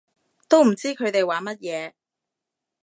[0.47, 1.93] 都唔知佢哋玩乜嘢